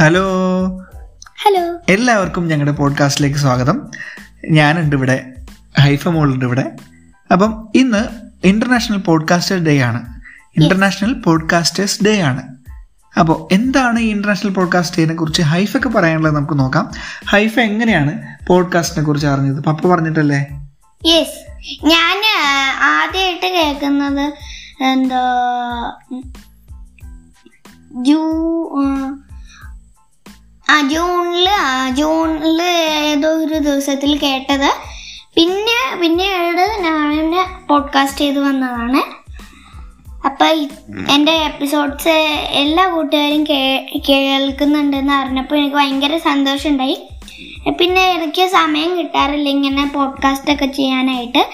[0.00, 0.22] Hello.
[1.44, 1.78] Hello.
[1.88, 3.90] എല്ലാവർക്കും ഞങ്ങളുടെ പോഡ്കാസ്റ്റിലേക്ക് സ്വാഗതം.
[4.50, 5.34] ഞാനുണ്ട് ഇവിടെ
[5.80, 6.76] ഹൈഫ മോളുണ്ട് ഇവിടെ.
[7.32, 8.04] അപ്പം ഇന്ന്
[8.46, 10.20] ഇന്റർനാഷണൽ പോഡ്കാസ്റ്റേഴ്സ് ഡേ ആണ്.
[10.56, 12.42] ഇന്റർനാഷണൽ പോഡ്കാസ്റ്റേഴ്സ് ഡേ ആണ്.
[13.18, 16.90] അപ്പോൾ എന്താണ് ഈ ഇന്റർനാഷണൽ പോഡ്കാസ്റ്റ് ഡേനെ കുറിച്ച് ഹൈഫൊക്കെ പറയാനുള്ളത് നമുക്ക് നോക്കാം.
[17.28, 19.64] ഹൈഫ എങ്ങനെയാണ് പോഡ്കാസ്റ്റിനെ കുറിച്ച് അറിഞ്ഞത്?
[19.64, 20.46] പപ്പ പറഞ്ഞിട്ടല്ലേ?
[21.06, 21.50] യെസ്
[21.86, 22.22] ഞാൻ
[22.82, 24.32] ആദ്യമായിട്ട് കേൾക്കുന്നത്
[24.84, 25.16] എന്തോ
[28.02, 28.22] ജൂ
[30.70, 32.62] ആ ജൂണിൽ ആ ജൂണിൽ
[33.06, 34.72] ഏതോ ഒരു ദിവസത്തിൽ കേട്ടത്.
[35.34, 37.34] പിന്നെ പിന്നീട് ഞാൻ
[37.68, 39.18] പോഡ്കാസ്റ്റ് ചെയ്ത് വന്നതാണ്.
[40.26, 40.46] അപ്പൊ
[41.14, 42.08] എന്റെ എപ്പിസോഡ്സ്
[42.50, 47.08] എല്ലാ കൂട്ടുകാരും കേ- കേൾക്കുന്നുണ്ടെന്ന് അറിഞ്ഞപ്പോൾ എനിക്ക് ഭയങ്കര സന്തോഷമുണ്ടായി
[47.78, 51.48] പിന്നെ എനിക്ക് സമയം കിട്ടാറില്ല ഇങ്ങനെ പോഡ്കാസ്റ്റ് ഒക്കെ ചെയ്യാനായിട്ട്.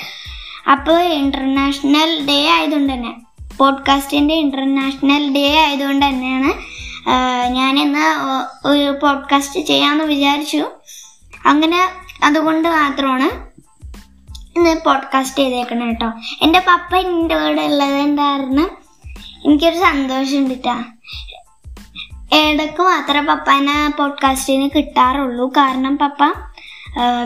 [0.70, 3.14] അപ്പോൾ ഇന്റർനാഷണൽ ഡേ ആയതുകൊണ്ട് തന്നെ.
[3.58, 6.73] പോഡ്കാസ്റ്റിന്റെ ഇന്റർനാഷണൽ ഡേ ആയതുകൊണ്ട് തന്നെയാണ്
[7.48, 8.06] ഞാനിന്ന്
[8.68, 10.70] ഒരു പോഡ്കാസ്റ്റ് ചെയ്യാമെന്ന് വിചാരിച്ചു.
[11.46, 11.88] അങ്ങനെ
[12.24, 13.28] അതുകൊണ്ട് മാത്രമാണ്
[14.58, 18.70] ഇന്ന് പോഡ്കാസ്റ്റ് ചെയ്തേക്കണം കേട്ടോ എന്റെ പപ്പ എന്റെ കൂടെ ഉള്ളത് കാരണം
[19.44, 20.84] എനിക്കൊരു സന്തോഷമുണ്ട് കേട്ടാ
[22.32, 25.48] ഇടയ്ക്ക് മാത്രമേ പപ്പനെ പോഡ്കാസ്റ്റിന് കിട്ടാറുള്ളൂ.
[25.48, 26.24] കാരണം പപ്പ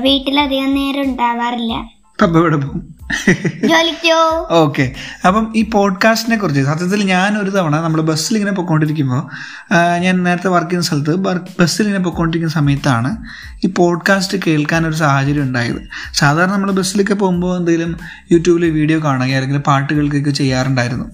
[0.00, 1.74] വീട്ടിലധികം നേരം ഉണ്ടാവാറില്ല.
[2.22, 2.97] പപ്പ പോകും?
[4.50, 4.94] ഓക്കെ.
[5.26, 9.22] അപ്പം ഈ പോഡ്കാസ്റ്റിനെ കുറിച്ച് സത്യത്തിൽ ഞാൻ ഒരു തവണ നമ്മൾ ബസ്സിൽ ഇങ്ങനെ പൊയ്ക്കൊണ്ടിരിക്കുമ്പോൾ
[9.98, 11.16] ഞാൻ നേരത്തെ വർക്ക് ചെയ്യുന്ന സ്ഥലത്ത്
[11.60, 13.16] ബസ്സിൽ ഇങ്ങനെ പൊയ്ക്കൊണ്ടിരിക്കുന്ന സമയത്താണ്
[13.64, 15.88] ഈ പോഡ്കാസ്റ്റ് കേൾക്കാൻ ഒരു സാഹചര്യം ഉണ്ടായത്.
[16.14, 17.96] സാധാരണ നമ്മൾ ബസ്സിലൊക്കെ പോകുമ്പോൾ എന്തെങ്കിലും
[18.32, 19.92] യൂട്യൂബിൽ വീഡിയോ കാണുക അല്ലെങ്കിൽ പാട്ട്
[20.30, 21.04] ചെയ്യാറുണ്ടായിരുന്നു.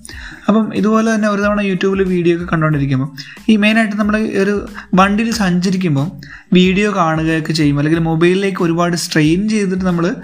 [0.48, 3.08] അപ്പം ഇതുപോലെ തന്നെ ഒരു തവണ യൂട്യൂബിൽ വീഡിയോ ഒക്കെ കണ്ടുകൊണ്ടിരിക്കുമ്പോൾ
[3.48, 6.06] ഈ മെയിനായിട്ട് നമ്മൾ ഒരു വണ്ടിയിൽ സഞ്ചരിക്കുമ്പോൾ
[6.52, 7.78] വീഡിയോ കാണുകയൊക്കെ ചെയ്യും.
[7.78, 10.14] അല്ലെങ്കിൽ മൊബൈലിലേക്ക് ഒരുപാട് സ്ട്രെയിൻ ചെയ്തിട്ട് നമ്മൾ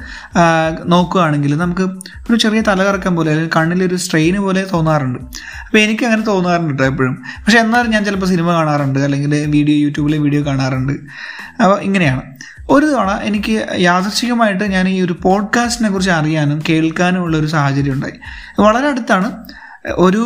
[0.85, 1.83] നോക്കുകയാണെങ്കിൽ നമുക്ക്
[2.31, 5.19] ഒരു ചെറിയ തലകറക്കം പോലെ അല്ലെങ്കിൽ കണ്ണിലൊരു സ്ട്രെയിൻ പോലെ തോന്നാറുണ്ട്.
[5.67, 7.15] അപ്പോൾ എനിക്ക് അങ്ങനെ തോന്നാറുണ്ട് കേട്ടോ എപ്പോഴും.
[7.15, 10.93] പക്ഷേ എന്നാലും ഞാൻ ചിലപ്പോൾ സിനിമ കാണാറുണ്ട് അല്ലെങ്കിൽ വീഡിയോ യൂട്യൂബിലെ വീഡിയോ കാണാറുണ്ട്.
[11.63, 12.23] അപ്പോൾ ഇങ്ങനെയാണ്.
[12.71, 18.19] ഒരു തവണ എനിക്ക് യാദർശികമായിട്ട് ഞാൻ ഈ ഒരു പോഡ്കാസ്റ്റിനെ കുറിച്ച് അറിയാനും കേൾക്കാനും ഉള്ള ഒരു സാഹചര്യം ഉണ്ടായി.
[18.61, 19.31] വളരെ അടുത്താണ്
[19.87, 20.25] ഒരു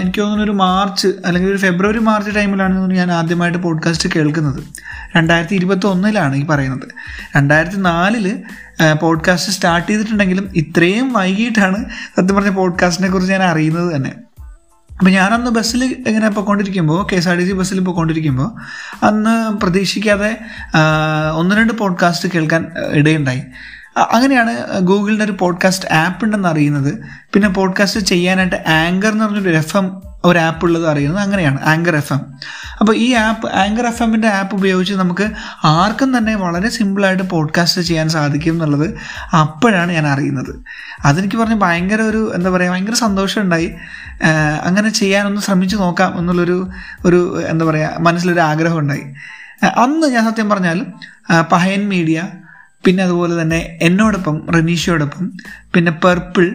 [0.00, 4.64] എനിക്ക് തോന്നുന്നു ഒരു മാർച്ച് അല്ലെങ്കിൽ ഒരു ഫെബ്രുവരി മാർച്ച് ടൈമിലാണ് ഞാൻ ആദ്യമായിട്ട് പോഡ്കാസ്റ്റ് കേൾക്കുന്നത്.
[5.16, 6.88] രണ്ടായിരത്തി ഇരുപത്തി ഒന്നിലാണ് ഈ പറയുന്നത്.
[7.36, 8.42] രണ്ടായിരത്തി നാലിൽ
[9.00, 11.84] പോഡ്കാസ്റ്റ് സ്റ്റാർട്ട് ചെയ്തിട്ടുണ്ടെങ്കിലും ഇത്രയും വൈകിട്ടാണ്
[12.16, 14.12] സത്യം പറഞ്ഞ പോഡ്കാസ്റ്റിനെ കുറിച്ച് ഞാൻ അറിയുന്നത് തന്നെ.
[14.92, 18.50] അപ്പം ഞാനന്ന് ബസ്സിൽ ഇങ്ങനെ പോയിക്കൊണ്ടിരിക്കുമ്പോൾ K S R T C ബസ്സിൽ പോയിക്കൊണ്ടിരിക്കുമ്പോൾ
[19.04, 20.38] അന്ന് പ്രതീക്ഷിക്കാതെ
[21.34, 23.42] ഒന്ന് രണ്ട് പോഡ്കാസ്റ്റ് കേൾക്കാൻ ഇടയുണ്ടായി.
[23.96, 26.94] അങ്ങനെയാണ് ഗൂഗിളിന്റെ ഒരു പോഡ്കാസ്റ്റ് ആപ്പ് ഉണ്ടെന്ന് അറിയുന്നത്.
[27.32, 32.12] പിന്നെ പോഡ്കാസ്റ്റ് ചെയ്യാനായിട്ട് ആങ്കർ എന്ന് പറഞ്ഞൊരു എഫ് എം ഒരു ആപ്പ് ഉള്ളത് അറിയുന്നത് അങ്ങനെയാണ് ആങ്കർ എഫ്
[32.12, 32.20] എം.
[32.80, 35.30] അപ്പോൾ ഈ ആപ്പ് ആങ്കർ എഫ് എമ്മിന്റെ ആപ്പ് ഉപയോഗിച്ച് നമുക്ക്
[35.64, 38.94] ആർക്കും തന്നെ വളരെ സിമ്പിളായിട്ട് പോഡ്കാസ്റ്റ് ചെയ്യാൻ സാധിക്കും എന്നുള്ളത്
[39.36, 40.64] അപ്പോഴാണ് ഞാൻ അറിയുന്നത്.
[41.04, 43.74] അതെനിക്ക് പറഞ്ഞ് ഭയങ്കര ഒരു എന്താ പറയുക ഭയങ്കര സന്തോഷമുണ്ടായി.
[44.64, 46.68] അങ്ങനെ ചെയ്യാനൊന്ന് ശ്രമിച്ചു നോക്കാം എന്നുള്ളൊരു
[47.04, 49.04] ഒരു എന്താ പറയുക മനസ്സിലൊരു ആഗ്രഹം ഉണ്ടായി
[49.76, 50.86] അന്ന് ഞാൻ സത്യം പറഞ്ഞാൽ
[51.52, 52.22] പഹയൻ മീഡിയ
[52.84, 55.24] പിന്നെ അതുപോലെ തന്നെ എന്നോടൊപ്പം റനീഷയോടൊപ്പം
[55.74, 56.46] പിന്നെ പർപ്പിൾ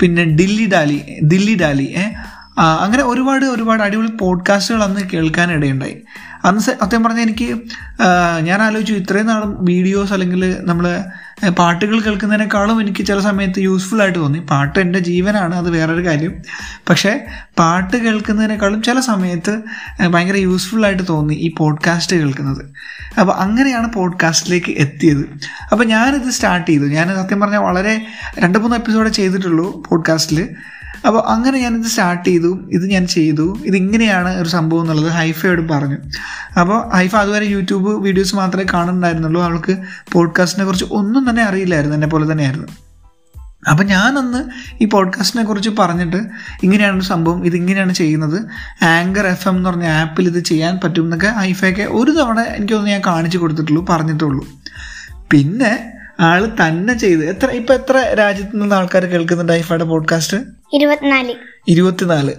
[0.00, 2.04] പിന്നെ ഡില്ലി ഡാലി ദില്ലി ഡാലി ഏ?
[2.18, 2.21] ആ,
[2.58, 6.02] അങ്ങനെ ഒരുപാട് ഒരുപാട് അടിപൊളി പോഡ്കാസ്റ്റുകൾ അന്ന് കേൾക്കാനിടയുണ്ടായി
[6.44, 7.56] അന്ന് സത്യം പറഞ്ഞാൽ എനിക്ക്
[8.40, 11.04] ഞാൻ ആലോചിച്ചു ഇത്രയും നാളും വീഡിയോസ് അല്ലെങ്കിൽ നമ്മൾ
[11.58, 14.38] പാട്ടുകൾ കേൾക്കുന്നതിനേക്കാളും എനിക്ക് ചില സമയത്ത് യൂസ്ഫുൾ ആയിട്ട് തോന്നി.
[14.38, 16.32] പാട്ട് എന്റെ ജീവനാണ് അത് വേറൊരു കാര്യം.
[16.88, 17.20] പക്ഷേ
[17.58, 19.62] പാട്ട് കേൾക്കുന്നതിനേക്കാളും ചില സമയത്ത്
[20.08, 22.64] ഭയങ്കര യൂസ്ഫുൾ ആയിട്ട് തോന്നി ഈ പോഡ്കാസ്റ്റ് കേൾക്കുന്നത്.
[23.20, 25.38] അപ്പോൾ അങ്ങനെയാണ് പോഡ്കാസ്റ്റിലേക്ക് എത്തിയത്.
[25.72, 26.84] അപ്പോൾ ഞാനിത് സ്റ്റാർട്ട് ചെയ്തു.
[26.84, 28.06] ഞാൻ സത്യം പറഞ്ഞാൽ വളരെ
[28.38, 30.48] രണ്ട് മൂന്ന് എപ്പിസോഡ് ചെയ്തിട്ടുള്ളൂ പോഡ്കാസ്റ്റിൽ
[31.06, 32.68] അപ്പോൾ അങ്ങനെ ഞാനിത് സ്റ്റാർട്ട് ചെയ്തു.
[32.70, 33.58] ഇത് ഞാൻ ചെയ്തു.
[33.64, 35.96] ഇതിങ്ങനെയാണ് ഒരു സംഭവം എന്നുള്ളത് ഹൈഫയോട് പറഞ്ഞു.
[36.60, 39.42] അപ്പോൾ ഹൈഫ അതുവരെ യൂട്യൂബ് വീഡിയോസ് മാത്രമേ കാണുന്നുണ്ടായിരുന്നുള്ളൂ.
[39.42, 39.76] അവൾക്ക്
[40.12, 41.96] പോഡ്കാസ്റ്റിനെ കുറിച്ച് ഒന്നും തന്നെ അറിയില്ലായിരുന്നു.
[41.96, 42.68] എന്നെ പോലെ തന്നെയായിരുന്നു.
[43.70, 44.44] അപ്പം ഞാനന്ന്
[44.82, 46.16] ഈ പോഡ്കാസ്റ്റിനെ കുറിച്ച് പറഞ്ഞിട്ട്
[46.62, 47.46] ഇങ്ങനെയാണ് ഒരു സംഭവം.
[47.46, 48.42] ഇതിങ്ങനെയാണ് ചെയ്യുന്നത്.
[48.84, 53.02] ആങ്കർ എഫ് എം എന്ന് പറഞ്ഞ ആപ്പിൽ ഇത് ചെയ്യാൻ പറ്റും എന്നൊക്കെ ഹൈഫയൊക്കെ ഒരു തവണ എനിക്ക് ഞാൻ
[53.06, 54.46] കാണിച്ചു കൊടുത്തിട്ടുള്ളൂ പറഞ്ഞിട്ടുള്ളൂ.
[55.30, 55.92] പിന്നെ
[56.22, 57.28] ആൾ തന്നെ ചെയ്ത്.
[57.28, 60.36] എത്ര ഇപ്പൊ എത്ര രാജ്യത്തു നിന്ന് ആൾക്കാർ കേൾക്കുന്നുണ്ട് ഐഫയുടെ പോഡ്കാസ്റ്റ്?
[60.72, 61.34] ഇരുപത്തിനാല്.
[61.68, 62.32] ഇരുപത്തിനാല്.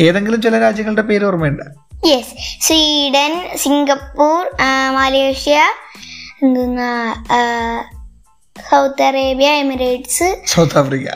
[0.00, 1.62] ഏതെങ്കിലും ചില രാജ്യങ്ങളുടെ പേര് ഓർമ്മയുണ്ട്?
[2.06, 4.50] Yes Sweden Singapore
[4.94, 5.60] Malaysia
[8.70, 10.38] South Arabia Emirates.
[10.46, 11.08] South Africa.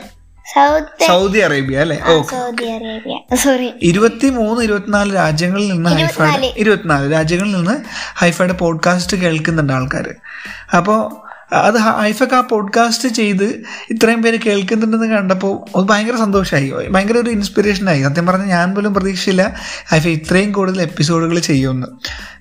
[1.07, 1.97] Saudi Arabia അല്ലേ?
[2.31, 3.35] Saudi Arabia.
[3.35, 7.13] സോറി ഇരുപത്തി മൂന്ന് ഇരുപത്തിനാല് രാജ്യങ്ങളിൽ നിന്ന് ഹൈഫൈഡ് ഇരുപത്തിനാല്.
[7.13, 7.77] രാജ്യങ്ങളിൽ നിന്ന്
[8.19, 10.15] ഹൈഫൈഡ് പോഡ്കാസ്റ്റ് കേൾക്കുന്നുണ്ട് ആൾക്കാർ
[10.77, 13.43] അപ്പോൾ അത് ഹൈഫക്ക് ആ പോഡ്കാസ്റ്റ് ചെയ്ത്
[13.89, 19.55] ഇത്രയും പേര് കേൾക്കുന്നുണ്ടെന്ന് കണ്ടപ്പോൾ അത് ഭയങ്കര സന്തോഷമായി ഭയങ്കര ഒരു ഇൻസ്പിറേഷനായി സത്യം പറഞ്ഞാൽ ഞാൻ പോലും പ്രതീക്ഷയില്ല
[19.89, 21.87] ഹൈഫ ഇത്രയും കൂടുതൽ എപ്പിസോഡുകൾ ചെയ്യുമെന്ന്.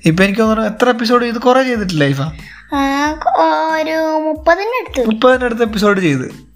[0.06, 2.20] ഇപ്പം എനിക്ക് തോന്നുന്നു എത്ര എപ്പിസോഡ് ചെയ്ത് കുറേ ചെയ്തിട്ടില്ല ഹൈഫ
[3.72, 6.53] ഒരു മുപ്പതിനടുത്ത് മുപ്പതിനടുത്ത് എപ്പിസോഡ് ചെയ്ത്.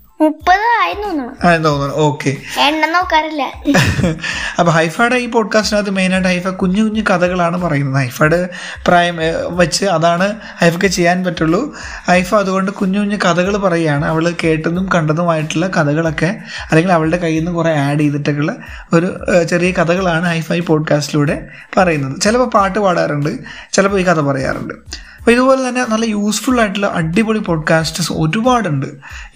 [4.58, 8.02] അപ്പോൾ ഹൈഫയുടെ ഈ പോഡ്കാസ്റ്റിനകത്ത് മെയിനായിട്ട് ഹൈഫ കുഞ്ഞു കുഞ്ഞു കഥകളാണ് പറയുന്നത്.
[8.02, 8.48] ഹൈഫയുടെ
[8.86, 9.18] പ്രായം
[9.50, 11.74] വെച്ച് അതാണ് ഹൈഫക്ക് ചെയ്യാൻ പറ്റുള്ളൂ.
[12.08, 14.04] ഹൈഫ അതുകൊണ്ട് കുഞ്ഞു കുഞ്ഞു കഥകൾ പറയുകയാണ്.
[14.06, 16.36] അവൾ കേട്ടതും കണ്ടതുമായിട്ടുള്ള കഥകളൊക്കെ
[16.70, 18.54] അല്ലെങ്കിൽ അവളുടെ കയ്യിൽ നിന്ന് കുറേ ആഡ് ചെയ്തിട്ടൊക്കെയുള്ള
[18.92, 22.20] ഒരു ചെറിയ കഥകളാണ് ഹൈഫ ഈ പോഡ്കാസ്റ്റിലൂടെ പറയുന്നത്.
[22.20, 23.38] ചിലപ്പോൾ പാട്ട് പാടാറുണ്ട്
[23.72, 25.07] ചിലപ്പോൾ ഈ കഥ പറയാറുണ്ട്.
[25.28, 28.86] അപ്പോൾ ഇതുപോലെ തന്നെ നല്ല യൂസ്ഫുൾ ആയിട്ടുള്ള അടിപൊളി പോഡ്കാസ്റ്റ്സ് ഒരുപാടുണ്ട്.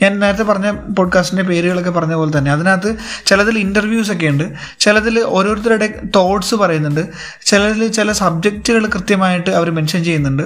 [0.02, 2.52] ഞാൻ നേരത്തെ പറഞ്ഞ പോഡ്കാസ്റ്റിന്റെ പേരുകളൊക്കെ പറഞ്ഞ പോലെ തന്നെ.
[2.52, 2.96] അതിനകത്ത്
[3.26, 4.52] ചിലതിൽ ഇന്റർവ്യൂസ് ഒക്കെ ഉണ്ട്.
[4.80, 7.08] ചിലതിൽ ഓരോരുത്തരുടെ തോട്ട്സ് പറയുന്നുണ്ട്.
[7.46, 10.42] ചിലതിൽ ചില സബ്ജക്റ്റുകൾ കൃത്യമായിട്ട് അവർ മെൻഷൻ ചെയ്യുന്നുണ്ട്.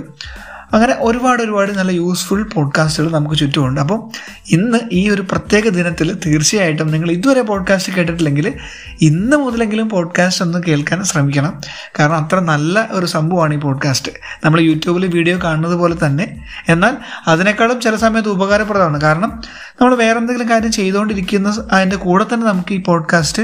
[0.72, 3.80] അങ്ങനെ ഒരുപാട് ഒരുപാട് നല്ല യൂസ്ഫുൾ പോഡ്കാസ്റ്റുകൾ നമുക്ക് ചുറ്റുമുണ്ട്.
[3.80, 4.10] അപ്പം
[4.50, 8.54] ഇന്ന് ഈ ഒരു പ്രത്യേക ദിനത്തിൽ തീർച്ചയായിട്ടും നിങ്ങൾ ഇതുവരെ പോഡ്കാസ്റ്റ് കേട്ടിട്ടില്ലെങ്കിൽ
[9.00, 11.60] ഇന്ന് മുതലെങ്കിലും പോഡ്കാസ്റ്റ് ഒന്ന് കേൾക്കാൻ ശ്രമിക്കണം.
[11.98, 14.12] കാരണം അത്ര നല്ല ഒരു സംഭവമാണ് ഈ പോഡ്കാസ്റ്റ്
[14.44, 16.44] നമ്മൾ യൂട്യൂബിൽ വീഡിയോ കാണുന്നത് പോലെ തന്നെ.
[16.68, 16.96] എന്നാൽ
[17.26, 19.00] അതിനേക്കാളും ചില സമയത്ത് ഉപകാരപ്രദമാണ്.
[19.00, 19.40] കാരണം
[19.80, 23.42] നമ്മൾ വേറെ എന്തെങ്കിലും കാര്യം ചെയ്തുകൊണ്ടിരിക്കുന്ന അതിന്റെ കൂടെ തന്നെ നമുക്ക് ഈ പോഡ്കാസ്റ്റ്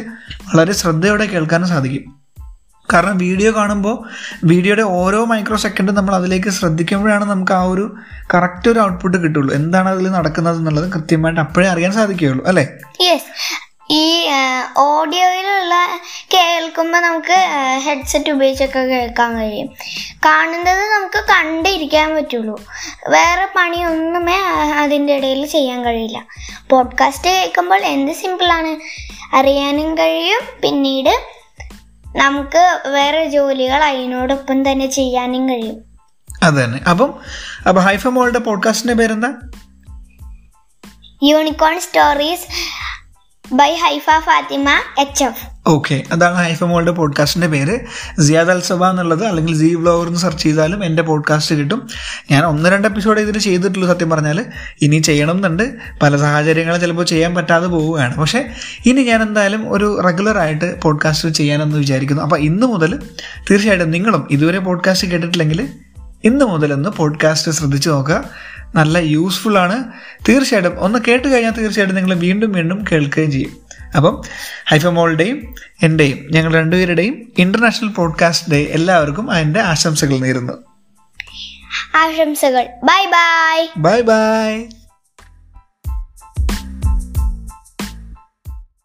[0.54, 2.21] വളരെ ശ്രദ്ധയോടെ കേൾക്കാനും സാധിക്കും.
[2.92, 4.08] കാരണം വീഡിയോ കാണുമ്പോൾ
[4.44, 7.94] വീഡിയോയുടെ ഓരോ മൈക്രോ സെക്കൻഡും നമ്മൾ അതിലേക്ക് ശ്രദ്ധിക്കുമ്പോഴാണ് നമുക്ക് ആ ഒരു
[8.34, 9.54] കറക്റ്റ് ഒരു ഔട്ട്പുട്ട് കിട്ടുള്ളൂ.
[9.54, 12.68] എന്താണ് അതിൽ നടക്കുന്നത് എന്നുള്ളത് കൃത്യമായിട്ട് അപ്പോഴേ അറിയാൻ സാധിക്കുകയുള്ളൂ അല്ലേ?
[13.90, 14.26] ഈ
[14.76, 15.74] ഓഡിയോയിലുള്ള
[16.34, 17.36] കേൾക്കുമ്പോൾ നമുക്ക്
[17.84, 19.68] ഹെഡ്സെറ്റ് ഉപയോഗിച്ചൊക്കെ കേൾക്കാൻ കഴിയും.
[20.24, 22.60] കാണുന്നത് നമുക്ക് കണ്ടിരിക്കാൻ പറ്റുള്ളൂ.
[23.08, 24.38] വേറെ പണിയൊന്നുമേ
[24.82, 26.26] അതിന്റെ ഇടയിൽ ചെയ്യാൻ കഴിയില്ല.
[26.70, 28.72] പോഡ്കാസ്റ്റ് കേൾക്കുമ്പോൾ എന്ത് സിമ്പിളാണ്
[29.36, 31.31] അറിയാനും കഴിയും പിന്നീട്
[32.16, 35.80] നമുക്ക് വേറെ ജോലികൾ അതിനോടൊപ്പം തന്നെ ചെയ്യാനും കഴിയും.
[36.42, 37.14] അത് തന്നെ അപ്പം
[37.68, 39.34] അപ്പം ഹൈഫ മോളുടെ പോഡ്കാസ്റ്റിന്റെ പേരെന്താ?
[41.22, 42.46] Unicorn stories
[43.54, 45.51] by Haifa Fathima H F.
[45.66, 47.78] Okay അതാണ് ഹൈഫ മോളുടെ പോഡ്കാസ്റ്റിന്റെ പേര്.
[48.20, 51.88] സിയാദ് അൽസബ എന്നുള്ളത് അല്ലെങ്കിൽ സി വ്ലോഗർ എന്ന് സെർച്ച് ചെയ്താലും എന്റെ പോഡ്കാസ്റ്റ് കിട്ടും.
[52.30, 54.44] ഞാൻ ഒന്ന് രണ്ട് എപ്പിസോഡ് ഇതിൽ ചെയ്തിട്ടുള്ളൂ സത്യം പറഞ്ഞാൽ.
[54.82, 58.16] ഇനി ചെയ്യണം എന്നുണ്ട് പല സാഹചര്യങ്ങളും ചിലപ്പോൾ ചെയ്യാൻ പറ്റാതെ പോവുകയാണ്.
[58.16, 58.44] പക്ഷേ
[58.86, 62.22] ഇനി ഞാൻ എന്തായാലും ഒരു റെഗുലറായിട്ട് പോഡ്കാസ്റ്റ് ചെയ്യാനെന്ന് വിചാരിക്കുന്നു.
[62.22, 63.02] അപ്പോൾ ഇന്ന് മുതൽ
[63.50, 65.68] തീർച്ചയായിട്ടും നിങ്ങളും ഇതുവരെ പോഡ്കാസ്റ്റ് കേട്ടിട്ടില്ലെങ്കിൽ
[66.24, 68.24] ഇന്ന് മുതലൊന്ന് പോഡ്കാസ്റ്റ് ശ്രദ്ധിച്ച് നോക്കുക.
[68.74, 69.84] നല്ല യൂസ്ഫുള്ളാണ്
[70.28, 73.61] തീർച്ചയായിട്ടും ഒന്ന് കേട്ട് കഴിഞ്ഞാൽ തീർച്ചയായിട്ടും നിങ്ങൾ വീണ്ടും വീണ്ടും കേൾക്കുകയും ചെയ്യും.
[73.96, 74.22] അപ്പം
[74.68, 80.52] ഹൈഫമോളുടെയും എന്റെയും ഞങ്ങൾ രണ്ടുപേരുടെയും ഇന്റർനാഷണൽ പോഡ്കാസ്റ്റ് ഡേ എല്ലാവർക്കും അതിന്റെ ആശംസകൾ നേരുന്നു.
[81.96, 82.68] ആശംസകൾ.
[82.84, 84.66] Bye bye bye bye